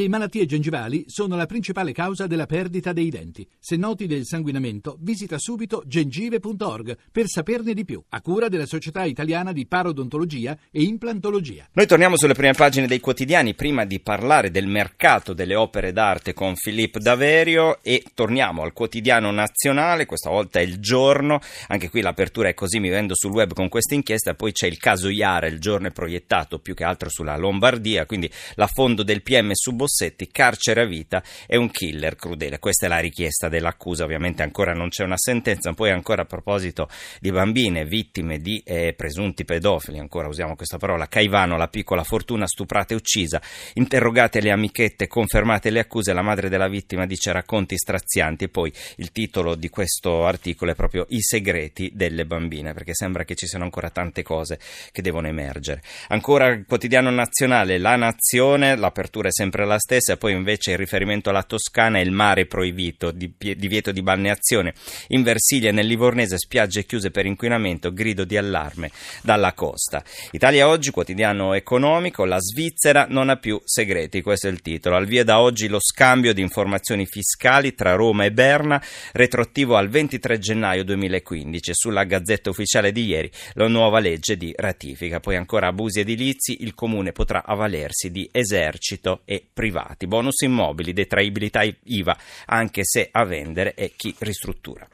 [0.00, 3.46] Le malattie gengivali sono la principale causa della perdita dei denti.
[3.58, 9.04] Se noti del sanguinamento, visita subito gengive.org per saperne di più, a cura della Società
[9.04, 11.68] Italiana di Parodontologia e Implantologia.
[11.74, 16.32] Noi torniamo sulle prime pagine dei quotidiani prima di parlare del mercato delle opere d'arte
[16.32, 22.00] con Filippo Daverio e torniamo al quotidiano nazionale, questa volta è il giorno, anche qui
[22.00, 25.46] l'apertura è così, mi vendo sul web con questa inchiesta, poi c'è il caso Iara,
[25.46, 30.28] il giorno è proiettato più che altro sulla Lombardia, quindi l'affondo del PM su Bossetti,
[30.28, 32.60] carcere a vita e un killer crudele.
[32.60, 35.72] Questa è la richiesta dell'accusa, ovviamente ancora non c'è una sentenza.
[35.72, 41.08] Poi ancora a proposito di bambine vittime di eh, presunti pedofili, ancora usiamo questa parola,
[41.08, 43.42] Caivano, la piccola fortuna stuprata e uccisa,
[43.74, 48.72] interrogate le amichette, confermate le accuse, la madre della vittima dice racconti strazianti e poi
[48.96, 53.46] il titolo di questo articolo è proprio I segreti delle bambine, perché sembra che ci
[53.46, 54.60] siano ancora tante cose
[54.92, 55.82] che devono emergere.
[56.08, 61.30] Ancora il quotidiano nazionale, La Nazione, l'apertura è sempre la stessa, poi invece il riferimento
[61.30, 64.74] alla Toscana è il mare proibito, di, divieto di balneazione.
[65.08, 68.90] In Versilia e nel Livornese spiagge chiuse per inquinamento, grido di allarme
[69.22, 70.04] dalla costa.
[70.30, 74.96] Italia oggi, quotidiano economico, la Svizzera non ha più segreti, questo è il titolo.
[74.96, 78.80] Al via da oggi lo scambio di informazioni fiscali tra Roma e Berna,
[79.12, 81.72] retroattivo al 23 gennaio 2015.
[81.74, 85.20] Sulla Gazzetta Ufficiale di ieri la nuova legge di ratifica.
[85.20, 91.62] Poi ancora abusi edilizi, il comune potrà avvalersi di esercito e privati bonus immobili, detraibilità
[91.62, 94.86] IVA, anche se a vendere è chi ristruttura.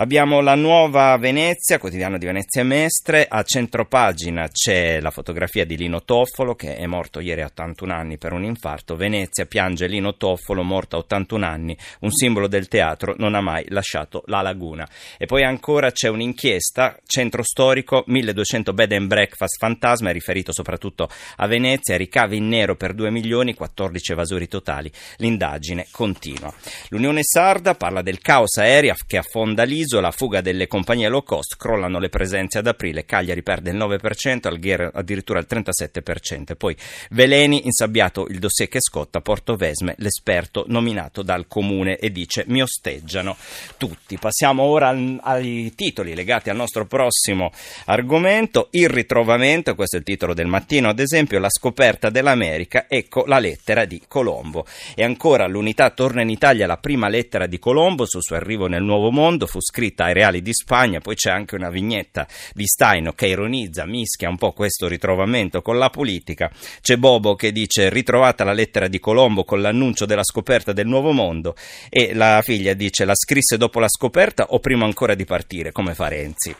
[0.00, 6.04] Abbiamo la nuova Venezia, quotidiano di Venezia Mestre, a centropagina c'è la fotografia di Lino
[6.04, 8.94] Toffolo che è morto ieri a 81 anni per un infarto.
[8.94, 13.64] Venezia piange Lino Toffolo, morto a 81 anni, un simbolo del teatro, non ha mai
[13.70, 14.88] lasciato la laguna.
[15.18, 21.08] E poi ancora c'è un'inchiesta, centro storico, 1200 bed and breakfast fantasma, è riferito soprattutto
[21.38, 24.92] a Venezia, ricavi in nero per 2 milioni, 14 evasori totali.
[25.16, 26.54] L'indagine continua.
[26.90, 31.56] L'Unione Sarda parla del caos aerea che affonda l'isola l'isola, fuga delle compagnie low cost,
[31.56, 36.76] crollano le presenze ad aprile, Cagliari perde il 9%, Algher addirittura il 37%, poi
[37.10, 42.60] Veleni, insabbiato il dossier che scotta, Porto Vesme, l'esperto nominato dal comune e dice mi
[42.60, 43.34] osteggiano
[43.78, 44.18] tutti.
[44.18, 47.50] Passiamo ora ai titoli legati al nostro prossimo
[47.86, 53.24] argomento, il ritrovamento, questo è il titolo del mattino, ad esempio la scoperta dell'America, ecco
[53.24, 54.66] la lettera di Colombo.
[54.94, 58.82] E ancora l'unità torna in Italia la prima lettera di Colombo sul suo arrivo nel
[58.82, 62.66] Nuovo Mondo, fu scritta scritta ai Reali di Spagna, poi c'è anche una vignetta di
[62.66, 66.50] Staino che ironizza, mischia un po' questo ritrovamento con la politica.
[66.80, 71.12] C'è Bobo che dice ritrovata la lettera di Colombo con l'annuncio della scoperta del nuovo
[71.12, 71.54] mondo
[71.88, 75.94] e la figlia dice la scrisse dopo la scoperta o prima ancora di partire, come
[75.94, 76.52] fa Renzi.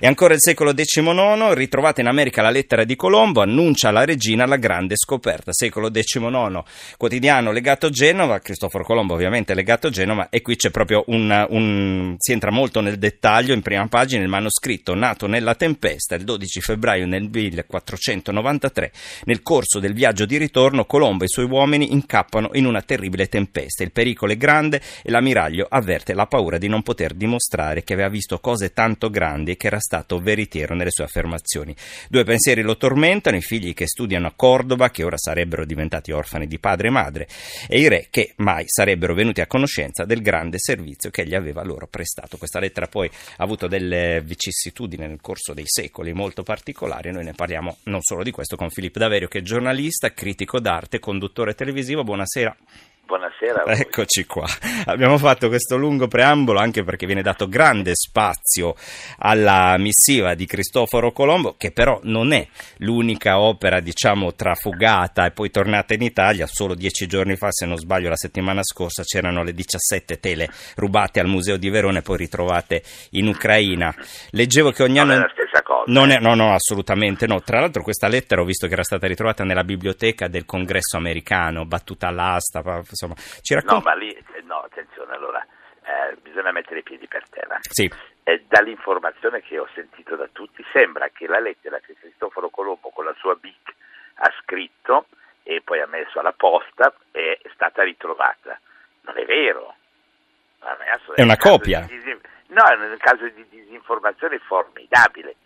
[0.00, 4.44] E ancora il secolo XIX, ritrovata in America la lettera di Colombo, annuncia alla regina
[4.44, 5.52] la grande scoperta.
[5.52, 6.64] Secolo XIX,
[6.96, 11.46] quotidiano legato a Genova, Cristoforo Colombo ovviamente legato a Genova e qui c'è proprio un,
[11.50, 16.24] un si entra molto nel dettaglio in prima pagina il manoscritto nato nella tempesta il
[16.24, 18.92] 12 febbraio del 1493.
[19.24, 23.28] Nel corso del viaggio di ritorno Colombo e i suoi uomini incappano in una terribile
[23.28, 23.82] tempesta.
[23.82, 28.08] Il pericolo è grande e l'ammiraglio avverte la paura di non poter dimostrare che aveva
[28.08, 31.76] visto cose tanto grandi e che era stato veritiero nelle sue affermazioni.
[32.08, 36.46] Due pensieri lo tormentano, i figli che studiano a Cordova, che ora sarebbero diventati orfani
[36.46, 37.28] di padre e madre,
[37.68, 41.62] e i re che mai sarebbero venuti a conoscenza del grande servizio che gli aveva
[41.62, 47.12] loro prestato questa lettera poi ha avuto delle vicissitudini nel corso dei secoli molto particolari.
[47.12, 50.98] Noi ne parliamo non solo di questo con Filippo Daverio, che è giornalista, critico d'arte,
[50.98, 52.04] conduttore televisivo.
[52.04, 52.56] Buonasera.
[53.06, 53.64] Buonasera.
[53.66, 54.48] Eccoci qua.
[54.86, 58.74] Abbiamo fatto questo lungo preambolo anche perché viene dato grande spazio
[59.18, 62.44] alla missiva di Cristoforo Colombo, che però non è
[62.78, 66.48] l'unica opera, diciamo, trafugata e poi tornata in Italia.
[66.48, 71.20] Solo dieci giorni fa, se non sbaglio, la settimana scorsa c'erano le 17 tele rubate
[71.20, 73.94] al Museo di Verona e poi ritrovate in Ucraina.
[74.30, 75.24] Leggevo che ogni anno.
[75.56, 75.92] Stessa cosa.
[75.92, 77.40] Non è, no, no, assolutamente no.
[77.40, 81.64] Tra l'altro, questa lettera ho visto che era stata ritrovata nella biblioteca del congresso americano,
[81.64, 83.76] battuta all'asta insomma, ci racconta...
[83.76, 85.44] No, ma lì, no, attenzione, allora,
[85.82, 87.58] eh, bisogna mettere i piedi per terra.
[87.60, 87.90] Sì.
[88.24, 93.04] Eh, dall'informazione che ho sentito da tutti, sembra che la lettera che Cristoforo Colombo con
[93.04, 93.74] la sua BIC
[94.16, 95.06] ha scritto
[95.42, 98.58] e poi ha messo alla posta è stata ritrovata.
[99.02, 99.74] Non è vero.
[101.14, 101.86] È una copia.
[102.48, 105.36] No, è un caso di disinformazione formidabile.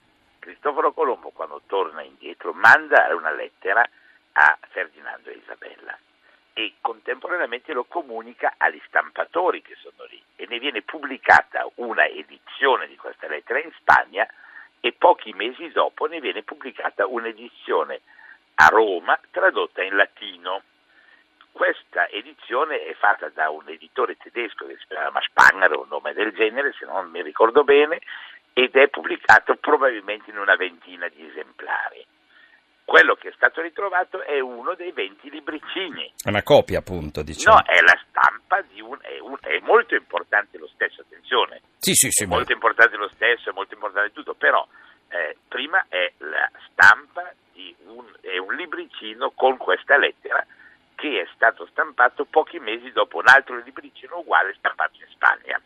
[0.50, 3.88] Cristoforo Colombo, quando torna indietro, manda una lettera
[4.32, 5.96] a Ferdinando e Isabella
[6.52, 12.88] e contemporaneamente lo comunica agli stampatori che sono lì e ne viene pubblicata una edizione
[12.88, 14.26] di questa lettera in Spagna
[14.80, 18.00] e pochi mesi dopo ne viene pubblicata un'edizione
[18.56, 20.62] a Roma tradotta in latino.
[21.52, 26.32] questa edizione è fatta da un editore tedesco che si chiama Spanger, un nome del
[26.32, 28.00] genere, se non mi ricordo bene,
[28.62, 32.04] ed è pubblicato probabilmente in una ventina di esemplari.
[32.84, 36.12] Quello che è stato ritrovato è uno dei 20 libricini.
[36.22, 37.56] È una copia, appunto, diciamo.
[37.56, 41.62] No, è la stampa di un è, un, è molto importante lo stesso, attenzione.
[41.78, 42.24] Sì, sì, sì.
[42.24, 44.66] È molto importante lo stesso, è molto importante tutto, però
[45.08, 50.44] eh, prima è la stampa di un, è un libricino con questa lettera
[50.96, 55.58] che è stato stampato pochi mesi dopo un altro libricino uguale stampato in Spagna.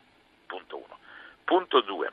[0.46, 0.99] Punto uno.
[1.43, 2.12] Punto due.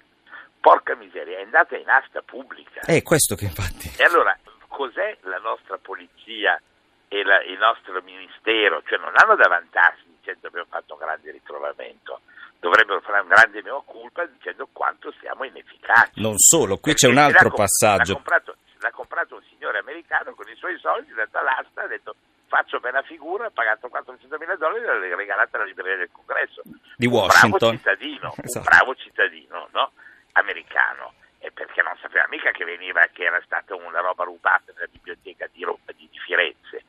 [0.62, 2.82] Porca miseria, è andata in asta pubblica.
[2.82, 3.92] È questo che infatti.
[3.98, 4.38] E allora,
[4.68, 6.62] cos'è la nostra polizia
[7.08, 8.84] e la, il nostro ministero?
[8.86, 12.22] Cioè non hanno da vantarsi dicendo abbiamo fatto un grande ritrovamento,
[12.60, 16.22] dovrebbero fare un grande mea culpa dicendo quanto siamo inefficaci.
[16.22, 18.14] Non solo, qui Perché c'è un altro l'ha, passaggio.
[18.14, 21.88] L'ha comprato, l'ha comprato, un signore americano con i suoi soldi, è andato all'asta, ha
[21.88, 22.16] detto
[22.46, 26.62] faccio bella figura, ha pagato 400 mila dollari e l'ha regalata alla libreria del congresso.
[26.96, 27.52] Di Washington.
[27.52, 28.58] Un bravo cittadino, esatto.
[28.58, 29.92] un bravo cittadino no?
[30.34, 34.88] Americano e perché non sapeva mica che veniva, che era stata una roba rubata nella
[34.88, 36.84] biblioteca di, di, Firenze.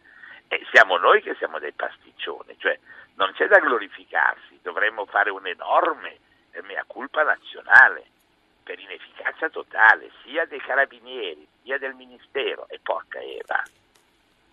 [0.48, 2.78] E siamo noi che siamo dei pasticcioni, cioè
[3.14, 6.18] non c'è da glorificarsi, dovremmo fare un'enorme
[6.60, 8.04] mea culpa nazionale
[8.62, 13.62] per inefficacia totale sia dei carabinieri sia del ministero e porca Eva.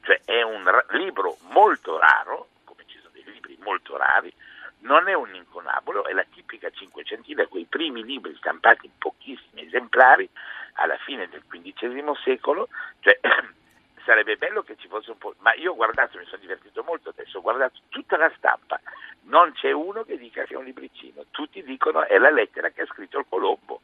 [0.02, 4.34] Cioè è un libro molto raro, come ci sono dei libri molto rari,
[4.82, 10.30] non è un inconabolo, è la tipica cinquecentina, quei primi libri stampati in pochissimi esemplari
[10.74, 13.20] alla fine del XV secolo, cioè
[14.06, 17.10] sarebbe bello che ci fosse un po', ma io ho guardato, mi sono divertito molto
[17.10, 18.80] adesso, ho guardato tutta la stampa,
[19.24, 22.84] non c'è uno che dica che è un libricino, tutti dicono è la lettera che
[22.84, 23.82] ha scritto il Colombo.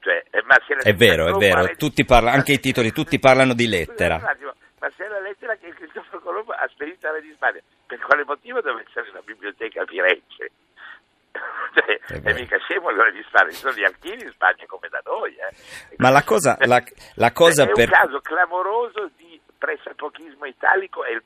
[0.00, 0.44] Cioè, eh,
[0.84, 4.14] è vero, è vero, tutti parla, anche i titoli, tutti parlano di lettera.
[4.24, 5.74] Attimo, ma se è la lettera che
[6.68, 10.50] Spedito alla di Spagna, per quale motivo deve essere una biblioteca a Firenze?
[11.74, 15.00] cioè, è mica scemo allora di Spagna, ci sono gli archivi in Spagna come da
[15.04, 15.34] noi.
[15.36, 15.94] Eh.
[15.98, 16.82] Ma la cosa, la,
[17.14, 17.88] la cosa è per...
[17.88, 21.22] un caso clamoroso di pressapochismo italico e il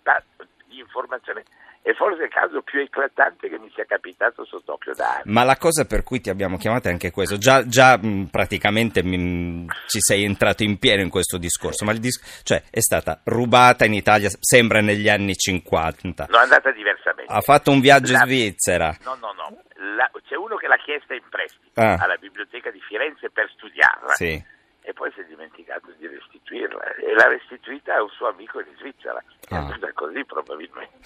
[0.67, 1.45] di informazione
[1.83, 5.33] è forse il caso più eclatante che mi sia capitato sott'occhio da anni.
[5.33, 9.03] Ma la cosa per cui ti abbiamo chiamato è anche questo, già, già mh, praticamente
[9.03, 13.85] mh, ci sei entrato in pieno in questo discorso, ma dis- cioè, è stata rubata
[13.85, 16.27] in Italia, sembra negli anni 50.
[16.31, 17.33] No, è andata diversamente.
[17.33, 18.21] Ha fatto un viaggio la...
[18.21, 18.97] in Svizzera.
[19.03, 19.63] No, no, no,
[19.97, 20.09] la...
[20.25, 21.97] c'è uno che l'ha chiesta in prestito ah.
[21.99, 24.15] alla biblioteca di Firenze per studiarla.
[24.15, 28.59] Sì e poi si è dimenticato di restituirla e l'ha restituita a un suo amico
[28.59, 29.79] in Svizzera è ah.
[29.95, 30.99] così probabilmente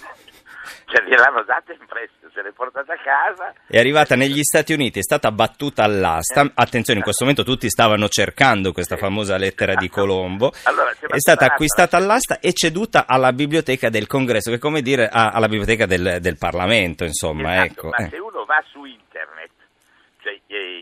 [0.86, 5.00] cioè gliel'hanno data in prestito se l'è portata a casa è arrivata negli Stati Uniti
[5.00, 6.52] è stata battuta all'asta eh.
[6.54, 11.44] attenzione in questo momento tutti stavano cercando questa famosa lettera di Colombo allora, è stata
[11.44, 16.18] acquistata all'asta e ceduta alla biblioteca del congresso che è come dire alla biblioteca del,
[16.20, 17.88] del Parlamento insomma esatto, ecco.
[17.88, 18.08] ma eh.
[18.08, 19.05] se uno va su internet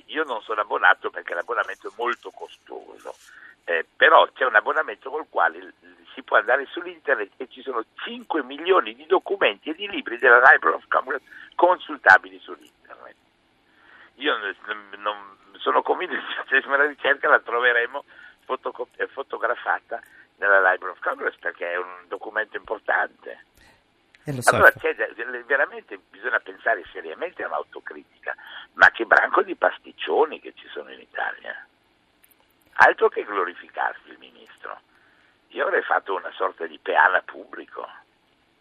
[0.06, 3.14] io non sono abbonato perché l'abbonamento è molto costoso,
[3.64, 5.74] eh, però c'è un abbonamento col quale
[6.14, 10.40] si può andare sull'internet e ci sono 5 milioni di documenti e di libri della
[10.50, 11.22] Library of Congress
[11.54, 13.16] consultabili sull'internet.
[14.16, 14.36] Io
[14.98, 18.04] non sono convinto che se facessimo la ricerca la troveremo
[18.44, 20.00] fotocop- eh, fotografata
[20.36, 23.44] nella Library of Congress perché è un documento importante.
[24.24, 24.54] So.
[24.56, 24.72] Allora
[25.46, 28.34] veramente bisogna pensare seriamente a un'autocritica,
[28.74, 31.66] ma che branco di pasticcioni che ci sono in Italia.
[32.76, 34.80] Altro che glorificarsi il ministro.
[35.48, 37.86] Io avrei fatto una sorta di peana pubblico.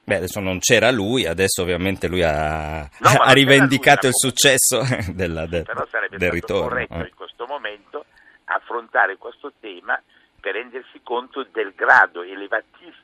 [0.04, 4.84] Beh, adesso non c'era lui, adesso ovviamente lui ha, no, ha rivendicato il successo
[5.16, 6.68] della, de, però sarebbe del ritorno.
[6.68, 7.08] corretto eh.
[7.08, 8.06] in questo momento
[8.46, 10.00] affrontare questo tema
[10.42, 13.03] per rendersi conto del grado elevatissimo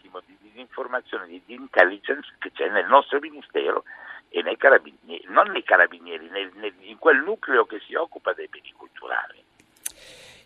[0.60, 3.84] di disinformazione, di, di intelligence che c'è nel nostro ministero
[4.30, 8.48] e nei carabinieri, non nei carabinieri, nel, nel, in quel nucleo che si occupa dei
[8.48, 9.44] beni culturali.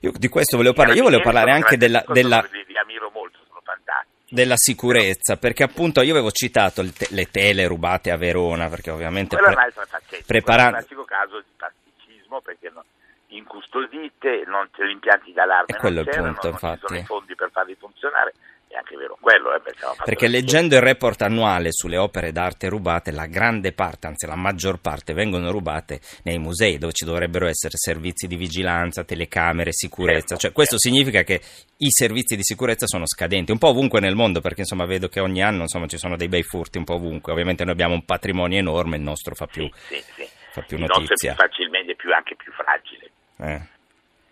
[0.01, 3.61] Io di questo volevo parlare, io volevo parlare anche della, della, li ammiro molto, sono
[3.63, 4.35] fantastici.
[4.35, 9.37] della sicurezza, perché appunto io avevo citato te, le tele rubate a Verona, perché ovviamente...
[9.37, 12.83] Pre- è un'altra faccetta, prepara- è un classico caso di pasticismo, perché no,
[13.27, 16.79] incustodite, non, gli impianti d'allarme è quello non c'erano, il punto, non infatti.
[16.79, 18.33] ci sono i fondi per farli funzionare,
[18.73, 19.55] è anche vero quello.
[19.55, 24.25] Eh, perché, perché leggendo il report annuale sulle opere d'arte rubate, la grande parte, anzi
[24.25, 29.71] la maggior parte, vengono rubate nei musei dove ci dovrebbero essere servizi di vigilanza, telecamere,
[29.71, 30.35] sicurezza.
[30.35, 30.95] Certo, cioè, questo certo.
[30.95, 31.41] significa che
[31.77, 35.19] i servizi di sicurezza sono scadenti, un po' ovunque nel mondo, perché insomma vedo che
[35.19, 37.31] ogni anno insomma, ci sono dei bei furti un po' ovunque.
[37.31, 40.29] Ovviamente noi abbiamo un patrimonio enorme, il nostro fa più, sì, sì, sì.
[40.51, 40.99] Fa più il notizia.
[40.99, 43.11] nostro è più facilmente più, anche più fragile.
[43.37, 43.61] Eh.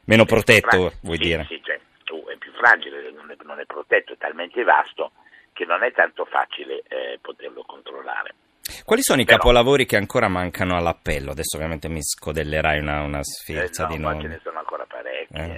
[0.06, 0.98] Meno protetto, fragile.
[1.02, 1.46] vuoi dire?
[1.48, 1.80] Sì, è
[2.42, 5.12] più fragile, non è, non è protetto, è talmente vasto
[5.54, 8.34] che non è tanto facile eh, poterlo controllare.
[8.84, 11.32] Quali sono i Però- capolavori che ancora mancano all'appello?
[11.32, 14.22] Adesso ovviamente mi scodellerai una, una sfilza Eh, no, di nomi.
[14.22, 15.34] ce ne sono ancora parecchi.
[15.36, 15.50] Eh.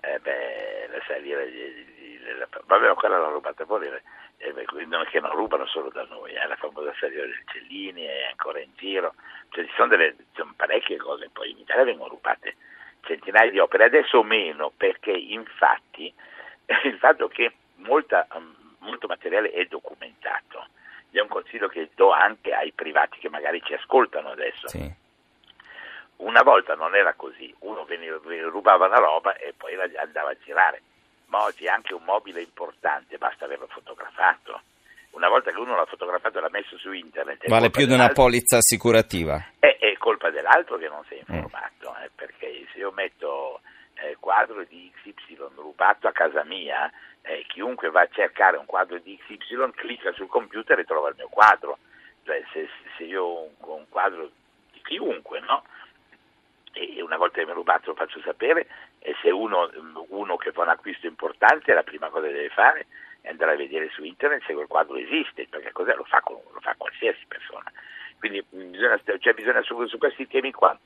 [0.00, 0.12] Eh.
[0.14, 3.86] Eh, beh, la salire di, di- di- della- vabbè, quella l'hanno rubata fuori.
[3.88, 4.52] eh,
[4.86, 8.60] non è che non rubano solo da noi, la famosa saliera del Cellini è ancora
[8.60, 9.14] in giro.
[9.50, 12.56] Cioè, ci sono, delle, sono parecchie cose, poi in Italia vengono rubate
[13.02, 16.12] centinaia di opere, adesso meno, perché infatti
[16.84, 20.66] il fatto che molta, um, molto materiale è documentato.
[21.10, 24.68] È un consiglio che do anche ai privati che magari ci ascoltano adesso.
[24.68, 25.06] Sì.
[26.16, 30.30] Una volta non era così, uno veniva, veniva- rubava una roba e poi la andava
[30.30, 30.82] a girare,
[31.26, 34.60] ma oggi anche un mobile importante basta averlo fotografato.
[35.10, 38.10] Una volta che uno l'ha fotografato e l'ha messo su internet, Vale più di una
[38.10, 39.42] polizza assicurativa.
[39.58, 41.34] è, è colpa dell'altro che non si è Mm.
[41.34, 43.60] informato, eh, perché se io metto
[44.00, 46.90] eh, quadro di XY rubato a casa mia,
[47.22, 51.16] eh, chiunque va a cercare un quadro di XY clicca sul computer e trova il
[51.18, 51.78] mio quadro.
[52.24, 54.30] Cioè, se, se io ho un, quadro
[54.72, 55.64] di chiunque, no?
[56.72, 58.66] E una volta che mi è rubato lo faccio sapere
[59.00, 59.68] e se uno,
[60.08, 62.86] uno che fa un acquisto importante la prima cosa che deve fare
[63.20, 65.94] è andare a vedere su internet se quel quadro esiste, perché cos'è?
[65.94, 67.70] Lo fa, con- lo fa qualsiasi persona.
[68.18, 70.76] Quindi bisogna, cioè, bisogna su, su questi temi qua,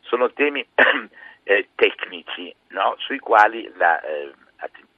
[0.00, 0.66] sono temi
[1.44, 2.96] eh, tecnici no?
[2.98, 4.32] sui quali la, eh,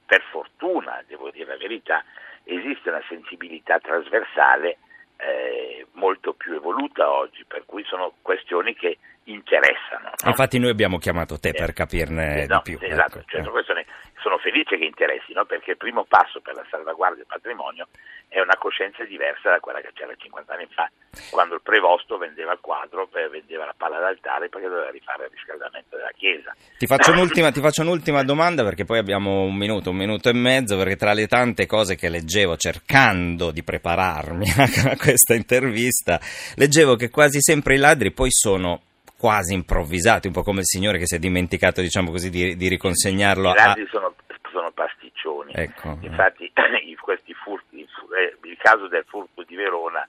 [0.05, 2.03] per fortuna, devo dire la verità,
[2.43, 4.77] esiste una sensibilità trasversale
[5.17, 10.09] eh, molto più evoluta oggi, per cui sono questioni che interessano.
[10.21, 10.29] no?
[10.29, 12.85] Infatti noi abbiamo chiamato te Eh, per capirne eh, no, di più.
[12.85, 13.27] esatto, ecco.
[13.29, 13.43] cioè, Eh.
[13.43, 13.85] sono questioni-
[14.23, 15.43] sono felice che interessi, no?
[15.43, 17.89] perché il primo passo per la salvaguardia del patrimonio
[18.29, 20.89] è una coscienza diversa da quella che c'era 50 anni fa,
[21.29, 25.31] quando il prevosto vendeva il quadro, eh, vendeva la palla d'altare perché doveva rifare il
[25.31, 26.55] riscaldamento della chiesa.
[26.77, 30.33] Ti faccio, un'ultima, ti faccio un'ultima domanda perché poi abbiamo un minuto, un minuto e
[30.33, 34.47] mezzo, perché tra le tante cose che leggevo cercando di prepararmi
[34.89, 36.19] a questa intervista,
[36.55, 38.81] leggevo che quasi sempre i ladri poi sono
[39.23, 42.67] quasi improvvisati, un po' come il signore che si è dimenticato, diciamo così, di, di
[42.67, 43.53] riconsegnarlo I a...
[43.53, 44.15] grandi sono,
[44.51, 45.97] sono pasticcioni, Ecco.
[46.01, 46.51] infatti
[47.41, 47.87] furti, il
[48.19, 50.05] eh, il caso del furto di Verona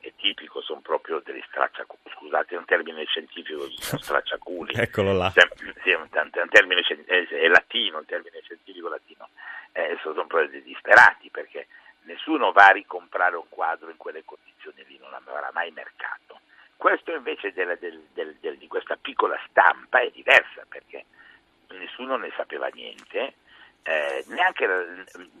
[0.00, 4.74] è tipico, sono proprio degli stracciaculi, scusate è un termine scientifico, sono stracciaculi.
[4.74, 5.32] Eccolo là.
[5.32, 6.08] Sì, è un,
[6.50, 9.30] termine è, latino, un termine scientifico latino.
[9.72, 11.68] Eh, sono, sono proprio dei disperati perché
[12.02, 16.40] nessuno va a ricomprare un quadro in quelle condizioni lì, non avrà mai mercato.
[16.78, 21.04] Questo invece del- del- del- del- di questa piccola stampa è diversa perché
[21.70, 23.34] nessuno ne sapeva niente.
[23.84, 24.84] eh, neanche la-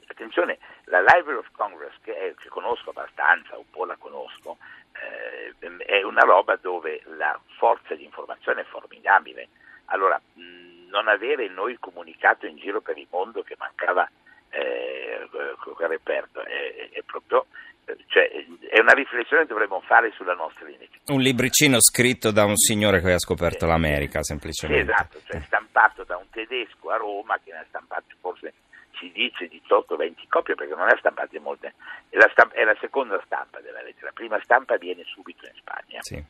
[0.06, 4.56] attenzione, la Library of Congress, che, è- che conosco abbastanza, un po' la conosco,
[4.92, 5.54] eh,
[5.84, 9.48] è una roba dove la forza di informazione è formidabile.
[9.86, 14.08] Allora, mh, non avere noi comunicato in giro per il mondo che mancava
[14.50, 14.97] eh,
[15.30, 17.46] quel reperto è, è proprio
[17.84, 18.28] eh, cioè,
[18.68, 21.12] è una riflessione che dovremmo fare sulla nostra identità.
[21.12, 24.92] Un libricino scritto da un signore che ha scoperto l'America, Sì, semplicemente.
[24.92, 28.52] esatto, cioè stampato da un tedesco a Roma che ne ha stampate forse
[28.98, 31.74] si dice 18-20 copie perché non ne ha stampate molte,
[32.08, 35.52] è la, stampa- è la seconda stampa della lettera, la prima stampa viene subito in
[35.54, 36.00] Spagna.
[36.02, 36.22] Sì.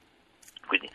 [0.66, 0.90] Quindi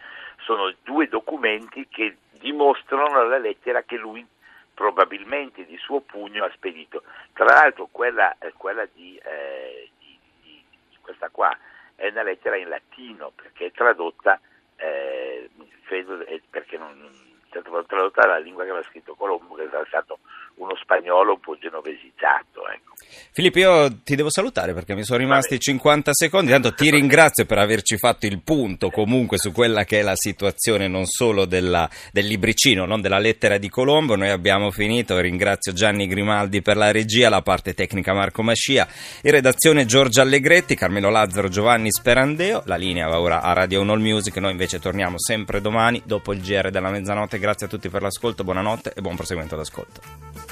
[0.45, 4.25] sono due documenti che dimostrano la lettera che lui
[4.73, 7.03] probabilmente di suo pugno ha spedito.
[7.33, 11.55] Tra l'altro quella, eh, quella di, eh, di- di- di questa qua
[11.95, 14.39] è una lettera in latino perché è tradotta,
[14.77, 15.49] eh,
[15.85, 16.91] credo, eh, perché non,
[17.49, 20.19] è stata tradotta dalla lingua che aveva scritto Colombo, che era stato
[20.55, 22.67] uno spagnolo un po' genovesizzato.
[22.71, 22.91] Ecco.
[23.31, 26.51] Filippo, io ti devo salutare perché mi sono rimasti 50 secondi.
[26.51, 30.87] Tanto ti ringrazio per averci fatto il punto comunque su quella che è la situazione
[30.87, 34.15] non solo della- del libricino, non della lettera di Colombo.
[34.15, 35.19] Noi abbiamo finito.
[35.19, 38.87] Ringrazio Gianni Grimaldi per la regia, la parte tecnica Marco Mascia,
[39.23, 42.61] in redazione Giorgia Allegretti, Carmelo Lazzaro, Giovanni Sperandeo.
[42.65, 44.35] La linea va ora a Radio 1 All Music.
[44.37, 47.39] Noi invece torniamo sempre domani dopo il GR della mezzanotte.
[47.39, 50.42] Grazie a tutti per l'ascolto, buonanotte e buon proseguimento d'ascolto.